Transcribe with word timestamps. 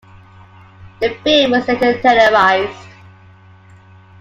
The 0.99 1.15
film 1.23 1.51
was 1.51 1.67
later 1.67 2.01
televised. 2.01 2.87